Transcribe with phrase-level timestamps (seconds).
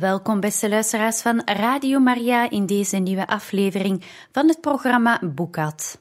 [0.00, 6.00] Welkom, beste luisteraars van Radio Maria, in deze nieuwe aflevering van het programma Boekat.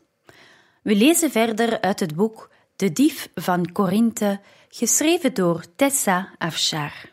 [0.81, 7.11] We lezen verder uit het boek De Dief van Korinthe, geschreven door Tessa Afshar.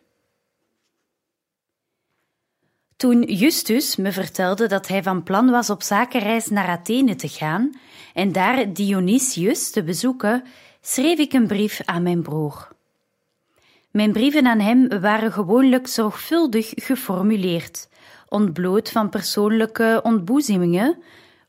[2.97, 7.73] Toen Justus me vertelde dat hij van plan was op zakenreis naar Athene te gaan
[8.15, 10.45] en daar Dionysius te bezoeken,
[10.81, 12.74] schreef ik een brief aan mijn broer.
[13.95, 17.89] Mijn brieven aan hem waren gewoonlijk zorgvuldig geformuleerd,
[18.29, 21.03] ontbloot van persoonlijke ontboezemingen,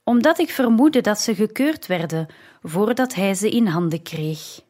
[0.03, 2.27] omdat ik vermoedde dat ze gekeurd werden
[2.61, 4.61] voordat hij ze in handen kreeg.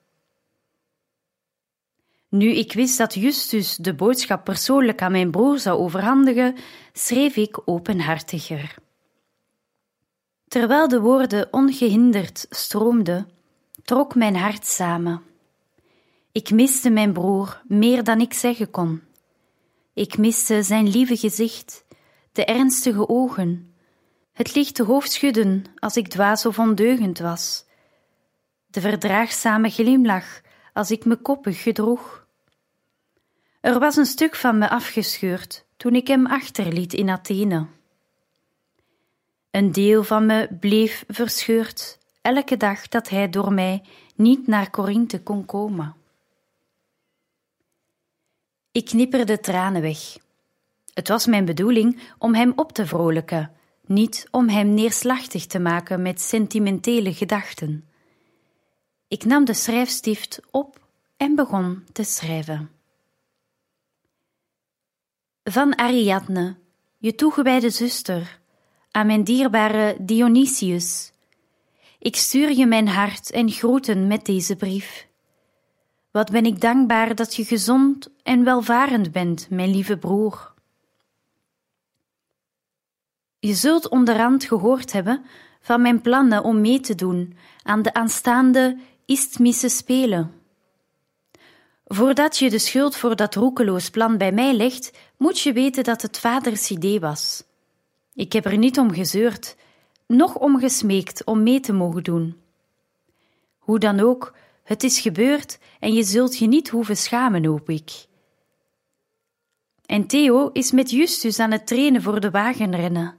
[2.29, 6.55] Nu ik wist dat Justus de boodschap persoonlijk aan mijn broer zou overhandigen,
[6.93, 8.75] schreef ik openhartiger.
[10.47, 13.29] Terwijl de woorden ongehinderd stroomden,
[13.83, 15.21] trok mijn hart samen.
[16.35, 19.01] Ik miste mijn broer meer dan ik zeggen kon.
[19.93, 21.85] Ik miste zijn lieve gezicht,
[22.31, 23.75] de ernstige ogen,
[24.31, 27.65] het lichte hoofdschudden als ik dwaas of ondeugend was,
[28.67, 30.41] de verdraagzame glimlach
[30.73, 32.27] als ik me koppig gedroeg.
[33.61, 37.65] Er was een stuk van me afgescheurd toen ik hem achterliet in Athene.
[39.51, 43.83] Een deel van me bleef verscheurd elke dag dat hij door mij
[44.15, 46.03] niet naar Korinthe kon komen.
[48.75, 50.17] Ik knipperde tranen weg.
[50.93, 53.51] Het was mijn bedoeling om hem op te vrolijken,
[53.85, 57.85] niet om hem neerslachtig te maken met sentimentele gedachten.
[59.07, 60.87] Ik nam de schrijfstift op
[61.17, 62.71] en begon te schrijven.
[65.43, 66.55] Van Ariadne,
[66.97, 68.39] je toegewijde zuster,
[68.91, 71.11] aan mijn dierbare Dionysius.
[71.99, 75.04] Ik stuur je mijn hart en groeten met deze brief.
[76.15, 80.53] Wat ben ik dankbaar dat je gezond en welvarend bent, mijn lieve broer.
[83.39, 85.25] Je zult onderhand gehoord hebben
[85.61, 90.31] van mijn plannen om mee te doen aan de aanstaande Istmische Spelen.
[91.85, 96.01] Voordat je de schuld voor dat roekeloos plan bij mij legt, moet je weten dat
[96.01, 97.43] het vaders idee was.
[98.13, 99.55] Ik heb er niet om gezeurd,
[100.07, 102.41] noch om gesmeekt om mee te mogen doen.
[103.57, 104.33] Hoe dan ook,
[104.65, 108.05] het is gebeurd en je zult je niet hoeven schamen, hoop ik.
[109.85, 113.17] En Theo is met Justus aan het trainen voor de wagenrennen.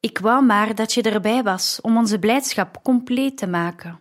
[0.00, 4.00] Ik wou maar dat je erbij was om onze blijdschap compleet te maken.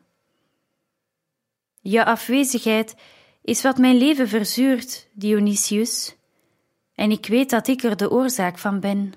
[1.81, 2.95] Je afwezigheid
[3.41, 6.15] is wat mijn leven verzuurt, Dionysius,
[6.95, 9.13] en ik weet dat ik er de oorzaak van ben.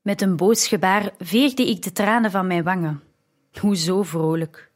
[0.00, 3.02] Met een boos gebaar veegde ik de tranen van mijn wangen.
[3.60, 4.70] Hoezo vrolijk?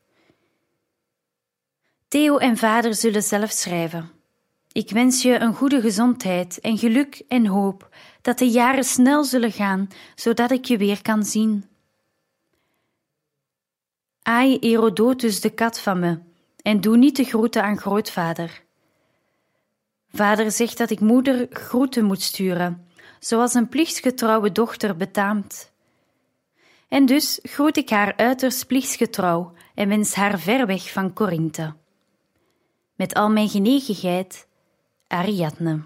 [2.09, 4.11] Theo en vader zullen zelf schrijven.
[4.73, 9.53] Ik wens je een goede gezondheid en geluk en hoop dat de jaren snel zullen
[9.53, 11.65] gaan, zodat ik je weer kan zien.
[14.23, 16.19] Aai Herodotus de kat van me
[16.63, 18.63] en doe niet de groeten aan grootvader.
[20.13, 22.87] Vader zegt dat ik moeder groeten moet sturen,
[23.19, 25.73] zoals een plichtsgetrouwe dochter betaamt.
[26.89, 31.75] En dus groet ik haar uiterst plichtsgetrouw en wens haar ver weg van Korinthe.
[32.95, 34.47] Met al mijn genegenheid,
[35.07, 35.83] Ariadne.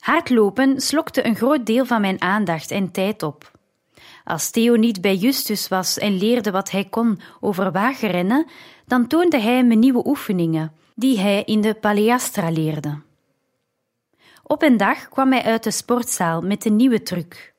[0.00, 3.58] Hardlopen slokte een groot deel van mijn aandacht en tijd op.
[4.24, 8.46] Als Theo niet bij Justus was en leerde wat hij kon over wagenrennen,
[8.86, 13.02] dan toonde hij me nieuwe oefeningen, die hij in de Paleastra leerde.
[14.50, 17.54] Op een dag kwam hij uit de sportzaal met een nieuwe truc.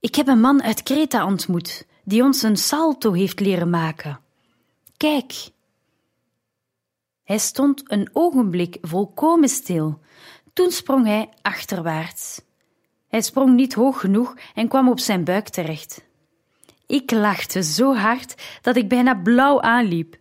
[0.00, 4.20] Ik heb een man uit Kreta ontmoet die ons een salto heeft leren maken.
[4.96, 5.50] Kijk.
[7.24, 10.00] Hij stond een ogenblik volkomen stil.
[10.52, 12.42] Toen sprong hij achterwaarts.
[13.08, 16.04] Hij sprong niet hoog genoeg en kwam op zijn buik terecht.
[16.86, 20.16] Ik lachte zo hard dat ik bijna blauw aanliep.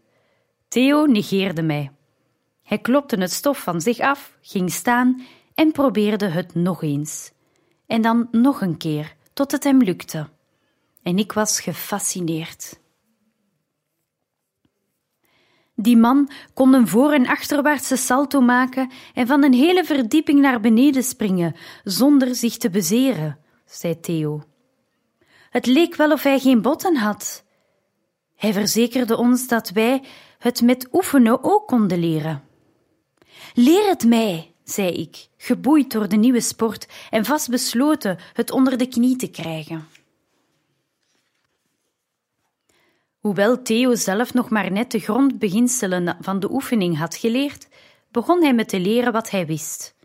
[0.68, 1.92] Theo negeerde mij.
[2.71, 5.21] Hij klopte het stof van zich af, ging staan
[5.56, 7.31] en probeerde het nog eens.
[7.88, 10.29] En dan nog een keer, tot het hem lukte.
[11.03, 12.79] En ik was gefascineerd.
[15.75, 20.59] Die man kon een voor- en achterwaartse salto maken en van een hele verdieping naar
[20.59, 24.44] beneden springen, zonder zich te bezeren, zei Theo.
[25.50, 27.44] Het leek wel of hij geen botten had.
[28.35, 30.03] Hij verzekerde ons dat wij
[30.38, 32.50] het met oefenen ook konden leren.
[33.53, 38.88] Leer het mij, zei ik, geboeid door de nieuwe sport en vastbesloten het onder de
[38.88, 39.88] knie te krijgen.
[43.19, 47.68] Hoewel Theo zelf nog maar net de grondbeginselen van de oefening had geleerd,
[48.12, 49.95] begon hij me te leren wat hij wist.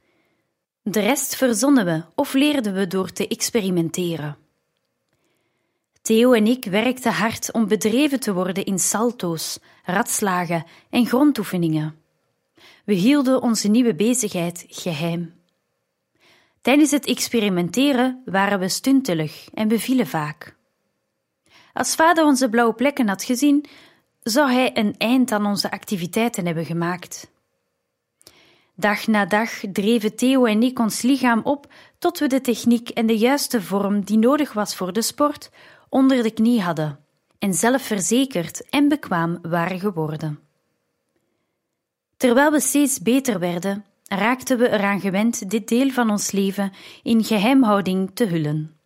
[0.82, 4.36] De rest verzonnen we of leerden we door te experimenteren.
[6.02, 12.05] Theo en ik werkten hard om bedreven te worden in salto's, ratslagen en grondoefeningen.
[12.86, 15.34] We hielden onze nieuwe bezigheid geheim.
[16.60, 20.56] Tijdens het experimenteren waren we stuntelig en we vielen vaak.
[21.72, 23.64] Als vader onze blauwe plekken had gezien,
[24.22, 27.30] zou hij een eind aan onze activiteiten hebben gemaakt.
[28.74, 33.06] Dag na dag dreven Theo en ik ons lichaam op tot we de techniek en
[33.06, 35.50] de juiste vorm die nodig was voor de sport
[35.88, 37.04] onder de knie hadden
[37.38, 40.45] en zelfverzekerd en bekwaam waren geworden.
[42.16, 46.72] Terwijl we steeds beter werden, raakten we eraan gewend dit deel van ons leven
[47.02, 48.76] in geheimhouding te hullen.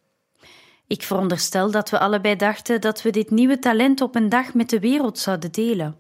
[0.87, 4.71] Ik veronderstel dat we allebei dachten dat we dit nieuwe talent op een dag met
[4.71, 5.97] de wereld zouden delen.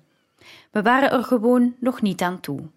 [0.70, 2.70] We waren er gewoon nog niet aan toe.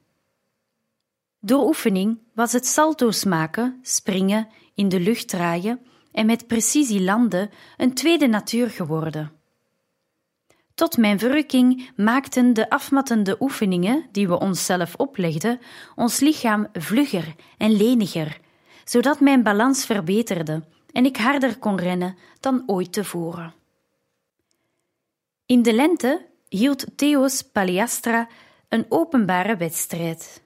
[1.39, 5.79] Door oefening was het salto's maken, springen, in de lucht draaien
[6.11, 9.31] en met precisie landen een tweede natuur geworden.
[10.73, 15.59] Tot mijn verrukking maakten de afmattende oefeningen die we onszelf oplegden
[15.95, 18.39] ons lichaam vlugger en leniger,
[18.83, 23.53] zodat mijn balans verbeterde en ik harder kon rennen dan ooit tevoren.
[25.45, 28.27] In de lente hield Theos Paliastra
[28.69, 30.43] een openbare wedstrijd.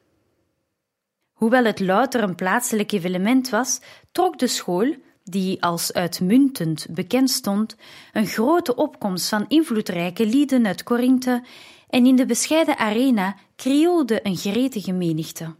[1.33, 3.81] Hoewel het louter een plaatselijk evenement was,
[4.11, 4.95] trok de school,
[5.31, 7.75] die als uitmuntend bekend stond,
[8.13, 11.43] een grote opkomst van invloedrijke lieden uit Korinthe
[11.89, 15.55] en in de bescheiden arena krioelde een gretige menigte.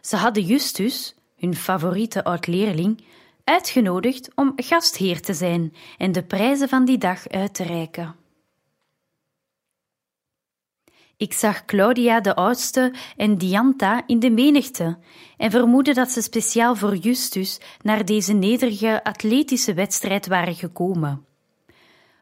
[0.00, 3.04] Ze hadden Justus, hun favoriete oud-leerling,
[3.44, 8.21] uitgenodigd om gastheer te zijn en de prijzen van die dag uit te reiken.
[11.22, 14.98] Ik zag Claudia de oudste en Dianta in de menigte
[15.36, 21.24] en vermoedde dat ze speciaal voor Justus naar deze nederige atletische wedstrijd waren gekomen.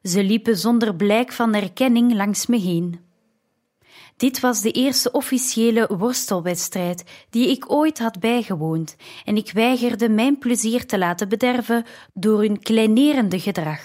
[0.02, 3.00] Ze liepen zonder blijk van erkenning langs me heen.
[4.16, 10.38] Dit was de eerste officiële worstelwedstrijd die ik ooit had bijgewoond, en ik weigerde mijn
[10.38, 13.80] plezier te laten bederven door hun kleinerende gedrag.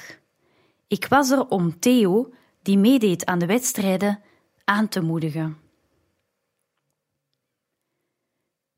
[0.87, 2.29] Ik was er om Theo,
[2.61, 4.19] die meedeed aan de wedstrijden,
[4.65, 5.57] aan te moedigen.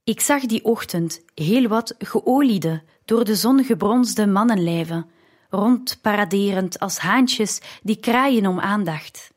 [0.04, 5.10] Ik zag die ochtend heel wat geoliede, door de zon gebronsde mannenlijven,
[5.50, 9.34] rondparaderend als haantjes die kraaien om aandacht.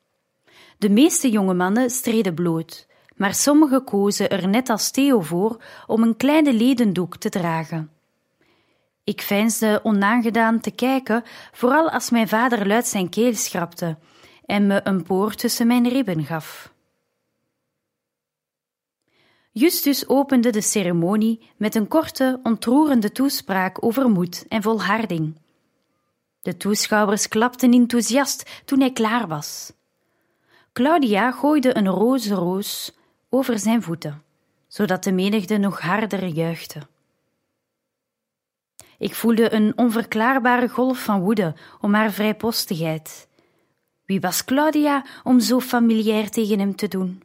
[0.79, 2.87] De meeste jonge mannen streden bloot,
[3.17, 7.91] maar sommigen kozen er net als Theo voor om een kleine ledendoek te dragen.
[9.05, 11.23] Ik veinsde onaangedaan te kijken,
[11.53, 13.97] vooral als mijn vader luid zijn keel schrapte
[14.51, 16.73] en me een poort tussen mijn ribben gaf.
[19.53, 25.39] Justus opende de ceremonie met een korte, ontroerende toespraak over moed en volharding.
[26.43, 29.73] De toeschouwers klapten enthousiast toen hij klaar was.
[30.73, 32.93] Claudia gooide een roze roos
[33.29, 34.23] over zijn voeten,
[34.69, 36.81] zodat de menigte nog harder juichte.
[38.99, 43.29] Ik voelde een onverklaarbare golf van woede om haar vrijpostigheid.
[44.11, 47.23] Wie was Claudia om zo familiair tegen hem te doen?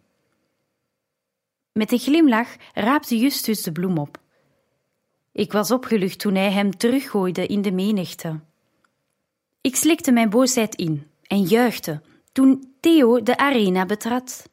[1.72, 4.20] Met een glimlach raapte Justus de bloem op.
[5.32, 8.40] Ik was opgelucht toen hij hem teruggooide in de menigte.
[9.62, 12.02] Ik slikte mijn boosheid in en juichte
[12.32, 14.50] toen Theo de arena betrad.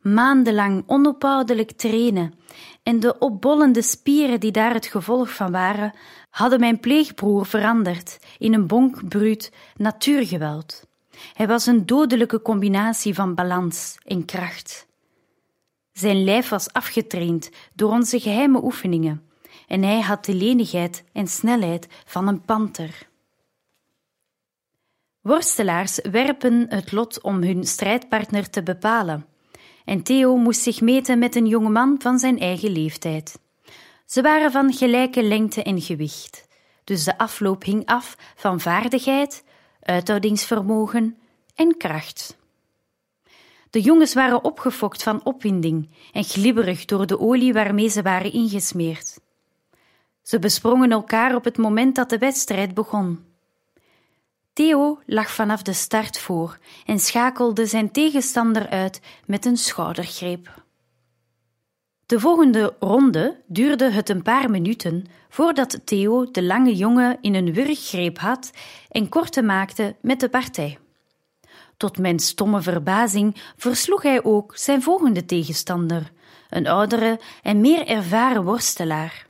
[0.00, 2.34] Maandenlang onophoudelijk trainen
[2.82, 5.94] en de opbollende spieren die daar het gevolg van waren,
[6.30, 10.85] hadden mijn pleegbroer veranderd in een bonkbruut natuurgeweld.
[11.32, 14.86] Hij was een dodelijke combinatie van balans en kracht.
[15.92, 19.26] Zijn lijf was afgetraind door onze geheime oefeningen
[19.66, 23.08] en hij had de lenigheid en snelheid van een panter.
[25.20, 29.26] Worstelaars werpen het lot om hun strijdpartner te bepalen,
[29.84, 33.38] en Theo moest zich meten met een jongeman van zijn eigen leeftijd.
[34.06, 36.44] Ze waren van gelijke lengte en gewicht.
[36.84, 39.44] dus de afloop hing af van vaardigheid,
[39.86, 41.16] uithoudingsvermogen
[41.54, 42.36] en kracht.
[43.70, 49.18] De jongens waren opgefokt van opwinding en glibberig door de olie waarmee ze waren ingesmeerd.
[50.22, 53.24] Ze besprongen elkaar op het moment dat de wedstrijd begon.
[54.52, 60.64] Theo lag vanaf de start voor en schakelde zijn tegenstander uit met een schoudergreep.
[62.06, 67.52] De volgende ronde duurde het een paar minuten voordat Theo de lange jongen in een
[67.52, 68.50] wurggreep had
[68.88, 70.78] en korte maakte met de partij.
[71.76, 76.12] Tot mijn stomme verbazing versloeg hij ook zijn volgende tegenstander,
[76.50, 79.26] een oudere en meer ervaren worstelaar.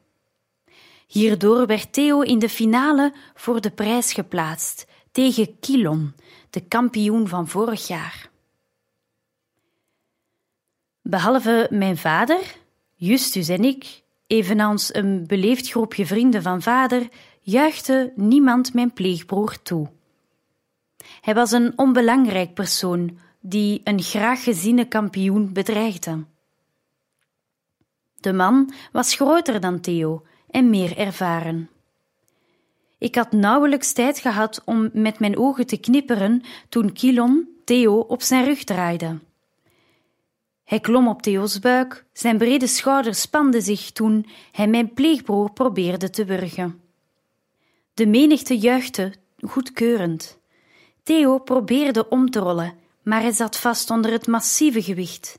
[1.07, 6.15] Hierdoor werd Theo in de finale voor de prijs geplaatst tegen Kilon,
[6.51, 8.31] de kampioen van vorig jaar.
[11.03, 12.65] Behalve mijn vader,
[12.99, 17.09] Justus en ik, evenals een beleefd groepje vrienden van vader,
[17.41, 19.89] juichte niemand mijn pleegbroer toe.
[21.21, 26.25] Hij was een onbelangrijk persoon die een graag geziene kampioen bedreigde.
[28.21, 31.71] De man was groter dan Theo en meer ervaren.
[32.99, 38.23] Ik had nauwelijks tijd gehad om met mijn ogen te knipperen toen Kilon Theo op
[38.23, 39.19] zijn rug draaide.
[40.67, 46.11] Hij klom op Theo's buik, zijn brede schouders spanden zich toen hij mijn pleegbroer probeerde
[46.11, 46.81] te wurgen.
[47.95, 50.39] De menigte juichte goedkeurend.
[51.03, 55.39] Theo probeerde om te rollen, maar hij zat vast onder het massieve gewicht.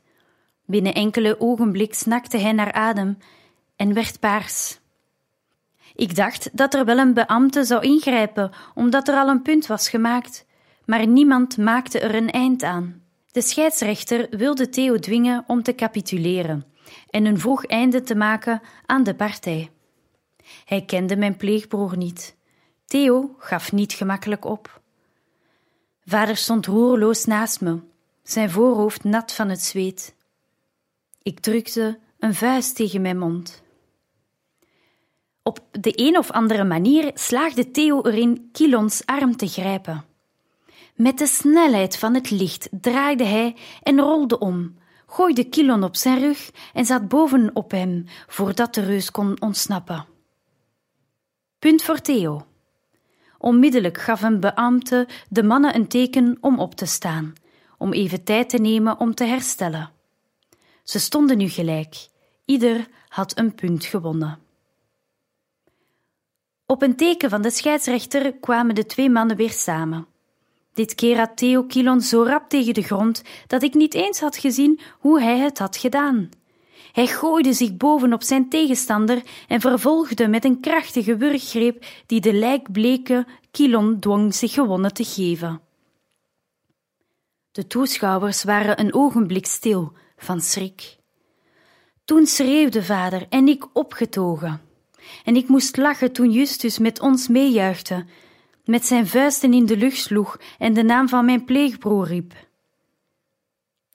[0.65, 3.17] Binnen enkele ogenblik snakte hij naar adem
[3.75, 4.79] en werd paars.
[5.95, 9.89] Ik dacht dat er wel een beambte zou ingrijpen, omdat er al een punt was
[9.89, 10.45] gemaakt,
[10.85, 13.06] maar niemand maakte er een eind aan.
[13.37, 16.65] De scheidsrechter wilde Theo dwingen om te capituleren
[17.09, 19.71] en een vroeg einde te maken aan de partij.
[20.65, 22.35] Hij kende mijn pleegbroer niet.
[22.85, 24.81] Theo gaf niet gemakkelijk op.
[26.05, 27.79] Vader stond roerloos naast me,
[28.23, 30.15] zijn voorhoofd nat van het zweet.
[31.21, 33.63] Ik drukte een vuist tegen mijn mond.
[35.43, 40.06] Op de een of andere manier slaagde Theo erin Kilons arm te grijpen.
[40.97, 44.77] Met de snelheid van het licht draaide hij en rolde om,
[45.07, 50.05] gooide Kilon op zijn rug en zat bovenop hem voordat de reus kon ontsnappen.
[51.59, 52.45] Punt voor Theo.
[53.37, 57.33] Onmiddellijk gaf een beambte de mannen een teken om op te staan,
[57.77, 59.91] om even tijd te nemen om te herstellen.
[60.83, 62.07] Ze stonden nu gelijk,
[62.45, 64.39] ieder had een punt gewonnen.
[66.65, 70.07] Op een teken van de scheidsrechter kwamen de twee mannen weer samen.
[70.77, 74.37] Dit keer had Theo Kilon zo rap tegen de grond dat ik niet eens had
[74.37, 76.29] gezien hoe hij het had gedaan.
[76.91, 83.25] Hij gooide zich bovenop zijn tegenstander en vervolgde met een krachtige wurggreep die de lijkbleke
[83.51, 85.61] Kilon dwong zich gewonnen te geven.
[87.51, 90.97] De toeschouwers waren een ogenblik stil van schrik.
[92.05, 94.61] Toen schreeuwde vader en ik opgetogen.
[95.23, 98.05] En ik moest lachen toen Justus met ons meejuichte,
[98.67, 102.33] met zijn vuisten in de lucht sloeg en de naam van mijn pleegbroer riep.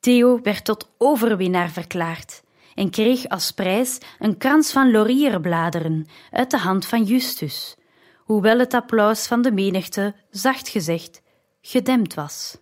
[0.00, 2.42] Theo werd tot overwinnaar verklaard
[2.74, 7.76] en kreeg als prijs een krans van laurierbladeren uit de hand van Justus,
[8.16, 11.22] hoewel het applaus van de menigte, zacht gezegd,
[11.60, 12.56] gedempt was.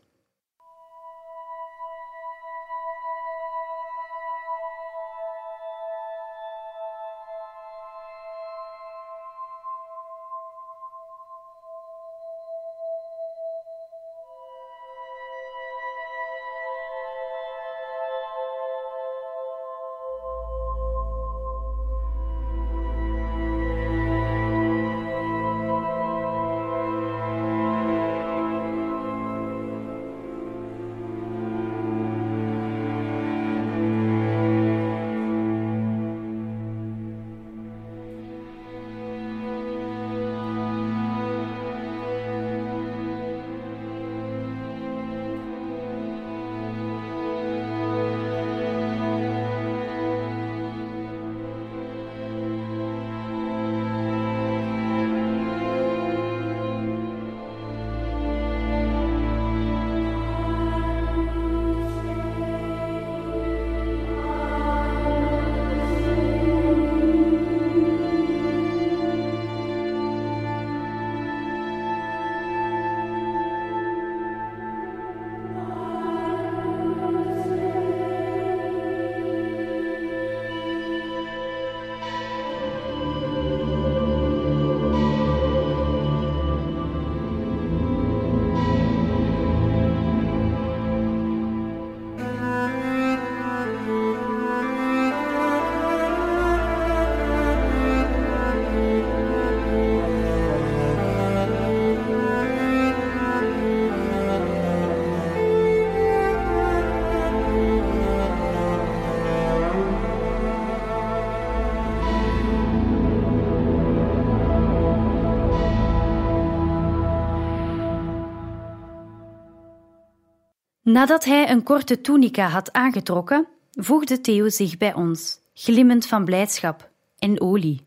[120.90, 126.90] Nadat hij een korte tunica had aangetrokken, voegde Theo zich bij ons, glimmend van blijdschap
[127.18, 127.86] en olie.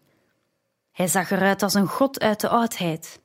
[0.91, 3.21] Hij zag eruit als een god uit de oudheid.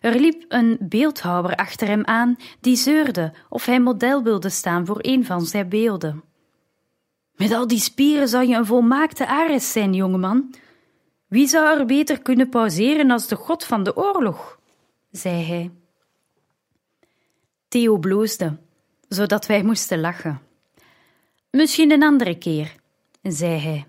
[0.00, 4.98] Er liep een beeldhouwer achter hem aan die zeurde of hij model wilde staan voor
[5.00, 6.24] een van zijn beelden.
[7.34, 10.54] Met al die spieren zou je een volmaakte Ares zijn, jongeman.
[11.26, 14.58] Wie zou er beter kunnen pauzeren als de god van de oorlog?
[15.10, 15.70] zei hij.
[17.68, 18.64] Theo bloosde,
[19.08, 20.40] zodat wij moesten lachen.
[21.50, 22.74] Misschien een andere keer,
[23.22, 23.86] zei hij.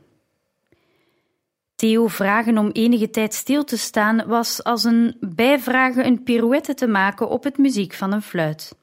[1.76, 6.88] Theo vragen om enige tijd stil te staan was als een bijvragen een pirouette te
[6.88, 8.76] maken op het muziek van een fluit.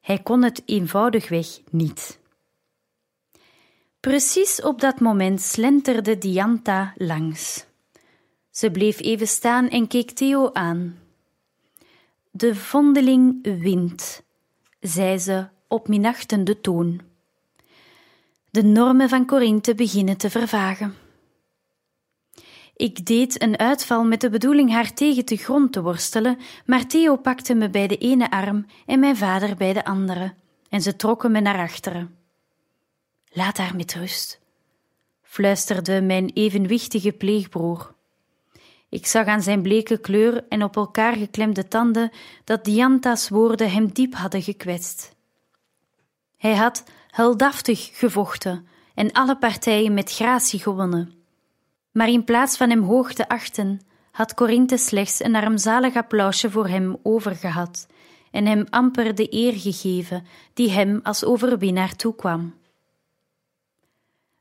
[0.00, 2.18] Hij kon het eenvoudigweg niet.
[4.00, 7.66] Precies op dat moment slenterde Dianta langs.
[8.50, 10.98] Ze bleef even staan en keek Theo aan.
[12.30, 14.22] De vondeling wint,
[14.80, 17.00] zei ze op minachtende toon.
[18.50, 20.94] De normen van Corinthe beginnen te vervagen.
[22.76, 27.16] Ik deed een uitval met de bedoeling haar tegen de grond te worstelen, maar Theo
[27.16, 30.34] pakte me bij de ene arm en mijn vader bij de andere,
[30.68, 32.16] en ze trokken me naar achteren.
[33.28, 34.40] Laat haar met rust,
[35.22, 37.94] fluisterde mijn evenwichtige pleegbroer.
[38.88, 42.10] Ik zag aan zijn bleke kleur en op elkaar geklemde tanden
[42.44, 45.16] dat Dianta's woorden hem diep hadden gekwetst.
[46.36, 51.12] Hij had heldaftig gevochten en alle partijen met gratie gewonnen.
[51.92, 56.68] Maar in plaats van hem hoog te achten, had Corinthe slechts een armzalig applausje voor
[56.68, 57.86] hem overgehad
[58.30, 62.54] en hem amper de eer gegeven die hem als overwinnaar toekwam.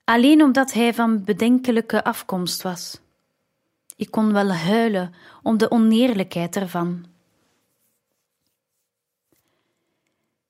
[0.04, 3.00] Alleen omdat hij van bedenkelijke afkomst was.
[3.97, 7.05] Ik kon wel huilen om de oneerlijkheid ervan.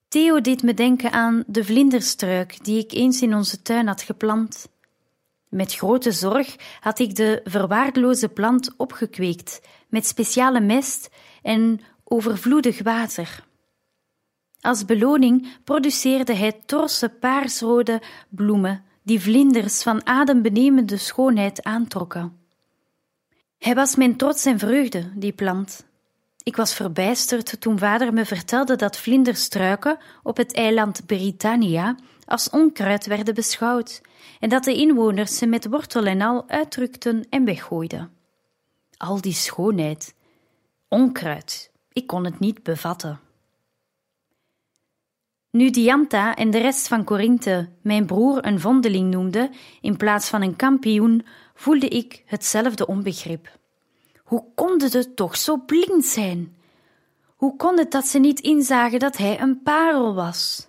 [0.07, 4.69] Theo deed me denken aan de vlinderstruik die ik eens in onze tuin had geplant.
[5.49, 11.09] Met grote zorg had ik de verwaarloze plant opgekweekt met speciale mest
[11.41, 13.45] en overvloedig water.
[14.61, 22.46] Als beloning produceerde hij torse paarsrode bloemen die vlinders van adembenemende schoonheid aantrokken.
[23.57, 25.85] Hij was mijn trots en vreugde, die plant.
[26.43, 33.05] Ik was verbijsterd toen vader me vertelde dat vlinderstruiken op het eiland Britannia als onkruid
[33.05, 34.01] werden beschouwd
[34.39, 38.11] en dat de inwoners ze met wortel en al uitdrukten en weggooiden.
[38.97, 40.15] Al die schoonheid,
[40.87, 43.19] onkruid, ik kon het niet bevatten.
[45.57, 49.49] Nu Dianta en de rest van Corinthe mijn broer een vondeling noemde
[49.81, 53.57] in plaats van een kampioen, voelde ik hetzelfde onbegrip.
[54.23, 56.55] Hoe konden ze toch zo blind zijn?
[57.35, 60.67] Hoe kon het dat ze niet inzagen dat hij een parel was?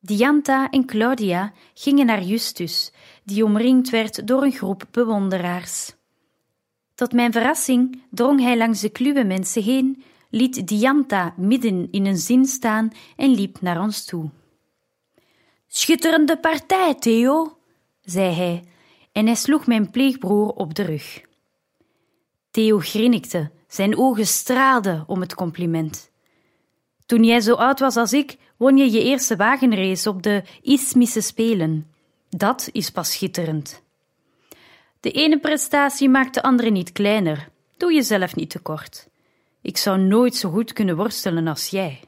[0.00, 2.92] Dianta en Claudia gingen naar Justus,
[3.24, 5.94] die omringd werd door een groep bewonderaars.
[6.94, 12.18] Tot mijn verrassing drong hij langs de kluwe mensen heen, liet Dianta midden in een
[12.18, 14.30] zin staan en liep naar ons toe.
[15.66, 17.58] Schitterende partij, Theo,
[18.02, 18.64] zei hij,
[19.12, 21.22] en hij sloeg mijn pleegbroer op de rug.
[22.50, 26.10] Theo grinnikte, zijn ogen straalden om het compliment.
[27.06, 31.20] Toen jij zo oud was als ik, won je je eerste wagenrace op de Ismische
[31.20, 31.90] Spelen.
[32.28, 33.82] Dat is pas schitterend.
[35.00, 37.48] De ene prestatie maakt de andere niet kleiner.
[37.76, 39.08] Doe jezelf niet tekort.
[39.66, 42.00] Ik zou nooit zo goed kunnen worstelen als jij.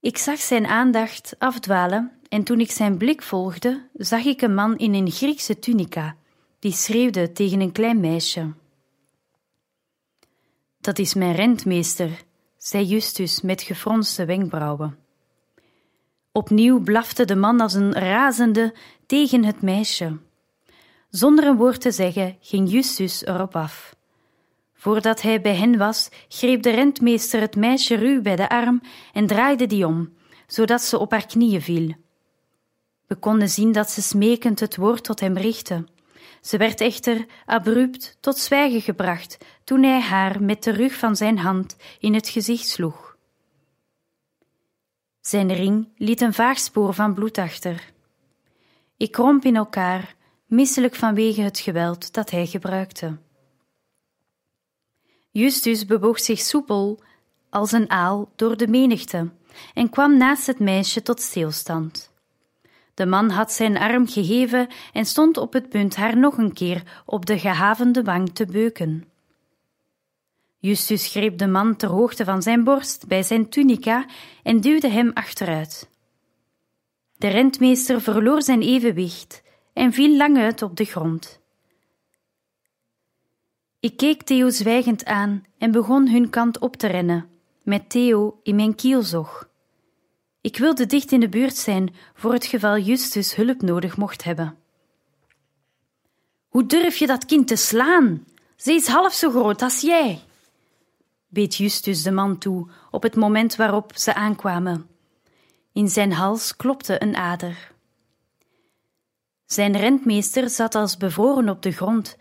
[0.00, 4.76] Ik zag zijn aandacht afdwalen en toen ik zijn blik volgde, zag ik een man
[4.76, 6.16] in een Griekse tunica,
[6.58, 8.52] die schreeuwde tegen een klein meisje.
[10.80, 12.24] Dat is mijn rentmeester,
[12.56, 14.98] zei Justus met gefronste wenkbrauwen.
[16.32, 18.74] Opnieuw blafte de man als een razende
[19.06, 20.18] tegen het meisje.
[21.10, 23.95] Zonder een woord te zeggen ging Justus erop af.
[24.76, 28.80] Voordat hij bij hen was, greep de rentmeester het meisje ruw bij de arm
[29.12, 30.12] en draaide die om,
[30.46, 31.94] zodat ze op haar knieën viel.
[33.06, 35.84] We konden zien dat ze smekend het woord tot hem richtte.
[36.40, 41.38] Ze werd echter abrupt tot zwijgen gebracht toen hij haar met de rug van zijn
[41.38, 43.16] hand in het gezicht sloeg.
[45.20, 47.92] Zijn ring liet een vaag spoor van bloed achter.
[48.96, 50.14] Ik kromp in elkaar,
[50.46, 53.18] misselijk vanwege het geweld dat hij gebruikte.
[55.36, 57.02] Justus bewoog zich soepel
[57.50, 59.30] als een aal door de menigte
[59.74, 62.12] en kwam naast het meisje tot stilstand.
[62.94, 67.02] De man had zijn arm geheven en stond op het punt haar nog een keer
[67.04, 69.04] op de gehavende wang te beuken.
[70.58, 74.06] Justus greep de man ter hoogte van zijn borst bij zijn tunica
[74.42, 75.90] en duwde hem achteruit.
[77.16, 81.40] De rentmeester verloor zijn evenwicht en viel lang uit op de grond.
[83.86, 87.28] Ik keek Theo zwijgend aan en begon hun kant op te rennen,
[87.62, 89.48] met Theo in mijn kielzog.
[90.40, 94.56] Ik wilde dicht in de buurt zijn voor het geval Justus hulp nodig mocht hebben.
[96.48, 98.24] Hoe durf je dat kind te slaan?
[98.56, 100.20] Ze is half zo groot als jij,
[101.28, 104.86] beet Justus de man toe op het moment waarop ze aankwamen.
[105.72, 107.72] In zijn hals klopte een ader.
[109.44, 112.16] Zijn rentmeester zat als bevroren op de grond.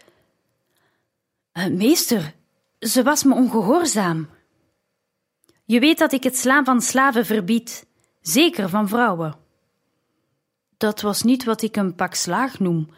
[1.57, 2.33] Uh, meester,
[2.79, 4.29] ze was me ongehoorzaam.
[5.65, 7.85] Je weet dat ik het slaan van slaven verbied,
[8.21, 9.35] zeker van vrouwen.
[10.77, 12.89] Dat was niet wat ik een pak slaag noem.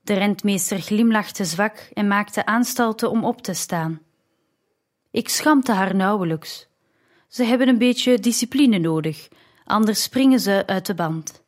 [0.00, 4.00] De rentmeester glimlachte zwak en maakte aanstalten om op te staan.
[5.10, 6.66] Ik schampte haar nauwelijks.
[7.28, 9.28] Ze hebben een beetje discipline nodig,
[9.64, 11.42] anders springen ze uit de band.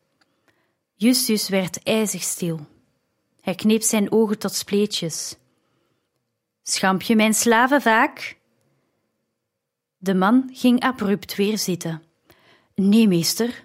[0.94, 2.66] Justus werd ijzig stil.
[3.40, 5.36] Hij kneep zijn ogen tot spleetjes.
[6.68, 8.38] Schamp je mijn slaven vaak?
[9.98, 12.02] De man ging abrupt weer zitten.
[12.74, 13.64] Nee, meester.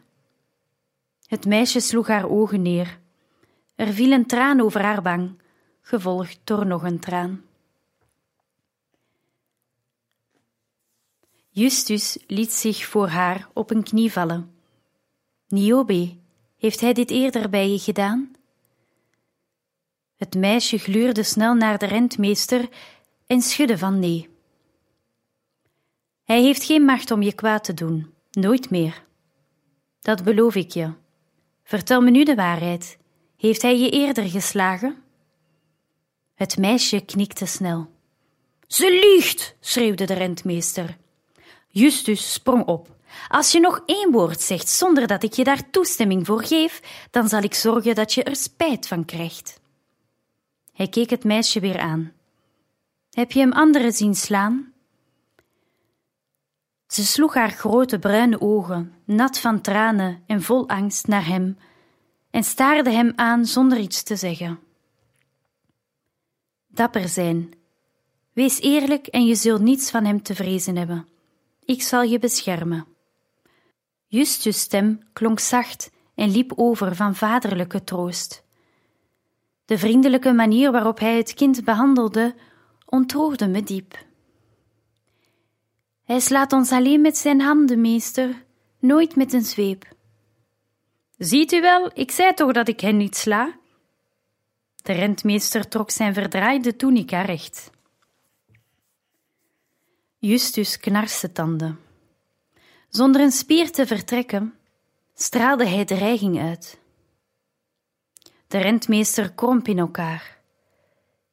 [1.26, 3.00] Het meisje sloeg haar ogen neer.
[3.76, 5.42] Er viel een traan over haar wang,
[5.82, 7.44] gevolgd door nog een traan.
[11.50, 14.56] Justus liet zich voor haar op een knie vallen.
[15.48, 16.16] Niobe,
[16.58, 18.32] heeft hij dit eerder bij je gedaan?
[20.24, 22.70] Het meisje gluurde snel naar de rentmeester
[23.28, 24.30] en schudde van nee.
[26.24, 29.04] Hij heeft geen macht om je kwaad te doen, nooit meer.
[30.00, 30.94] Dat beloof ik je.
[31.64, 32.98] Vertel me nu de waarheid.
[33.38, 35.04] Heeft hij je eerder geslagen?
[36.36, 37.90] Het meisje knikte snel.
[38.68, 40.98] Ze liegt, schreeuwde de rentmeester.
[41.68, 42.96] Justus sprong op.
[43.28, 46.82] Als je nog één woord zegt zonder dat ik je daar toestemming voor geef,
[47.12, 49.62] dan zal ik zorgen dat je er spijt van krijgt.
[50.74, 52.12] Hij keek het meisje weer aan.
[53.10, 54.74] Heb je hem anderen zien slaan?
[56.88, 61.58] Ze sloeg haar grote bruine ogen, nat van tranen en vol angst, naar hem
[62.30, 64.60] en staarde hem aan zonder iets te zeggen.
[66.68, 67.52] Dapper zijn.
[68.32, 71.08] Wees eerlijk en je zult niets van hem te vrezen hebben.
[71.66, 72.88] Ik zal je beschermen.
[74.08, 78.43] Justus' stem klonk zacht en liep over van vaderlijke troost.
[79.66, 82.36] De vriendelijke manier waarop hij het kind behandelde
[82.86, 84.06] ontroerde me diep.
[86.04, 88.44] Hij slaat ons alleen met zijn handen, meester,
[88.80, 89.86] nooit met een zweep.
[91.18, 93.58] Ziet u wel, ik zei toch dat ik hen niet sla?
[94.76, 97.72] De rentmeester trok zijn verdraaide tunica recht.
[100.18, 101.80] Justus knarste tanden.
[102.90, 104.54] Zonder een spier te vertrekken,
[105.14, 106.82] straalde hij dreiging uit.
[108.54, 110.38] De rentmeester kromp in elkaar.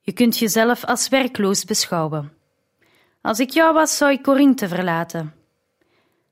[0.01, 2.33] Je kunt jezelf als werkloos beschouwen.
[3.21, 5.35] Als ik jou was, zou ik Corinthe verlaten.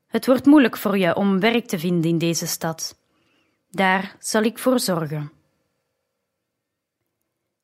[0.07, 2.97] Het wordt moeilijk voor je om werk te vinden in deze stad.
[3.69, 5.31] Daar zal ik voor zorgen.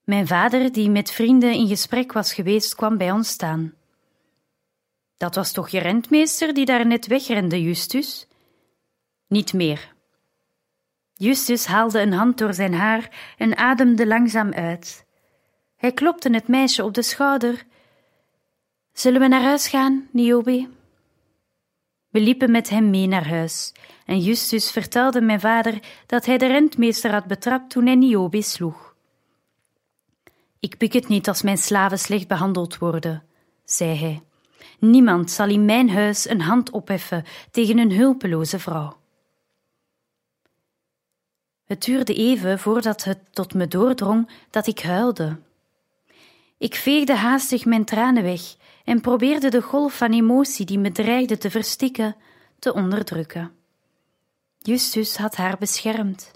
[0.03, 3.73] Mijn vader, die met vrienden in gesprek was geweest, kwam bij ons staan.
[5.17, 8.27] Dat was toch je rentmeester die daar net wegrende, Justus?
[9.27, 9.94] Niet meer.
[11.17, 15.05] Justus haalde een hand door zijn haar en ademde langzaam uit.
[15.75, 17.65] Hij klopte het meisje op de schouder.
[18.93, 20.69] Zullen we naar huis gaan, Niobe?
[22.09, 23.73] We liepen met hem mee naar huis,
[24.05, 28.95] en Justus vertelde mijn vader dat hij de rentmeester had betrapt toen hij Niobe sloeg.
[30.59, 33.23] Ik pik het niet als mijn slaven slecht behandeld worden,
[33.65, 34.23] zei hij.
[34.79, 38.97] Niemand zal in mijn huis een hand opheffen tegen een hulpeloze vrouw.
[41.65, 45.39] Het duurde even voordat het tot me doordrong dat ik huilde.
[46.57, 51.37] Ik veegde haastig mijn tranen weg en probeerde de golf van emotie die me dreigde
[51.37, 52.15] te verstikken
[52.59, 53.51] te onderdrukken.
[54.59, 56.31] Justus had haar beschermd.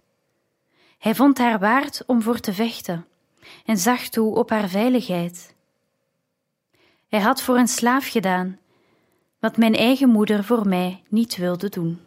[0.97, 3.05] Hij vond haar waard om voor te vechten
[3.65, 5.55] en zag toe op haar veiligheid.
[7.07, 8.59] Hij had voor een slaaf gedaan
[9.39, 11.99] wat mijn eigen moeder voor mij niet wilde doen.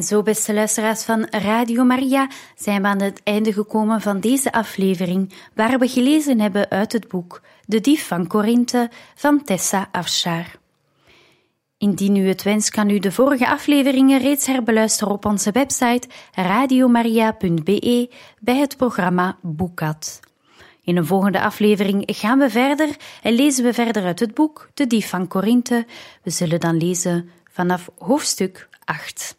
[0.00, 4.52] En zo, beste luisteraars van Radio Maria, zijn we aan het einde gekomen van deze
[4.52, 10.46] aflevering, waar we gelezen hebben uit het boek De Dief van Korinthe van Tessa Afshar.
[11.78, 18.10] Indien u het wens, kan u de vorige afleveringen reeds herbeluisteren op onze website radiomaria.be
[18.38, 20.20] bij het programma Boekat.
[20.82, 24.86] In een volgende aflevering gaan we verder en lezen we verder uit het boek De
[24.86, 25.86] Dief van Korinthe.
[26.22, 29.38] We zullen dan lezen vanaf hoofdstuk 8.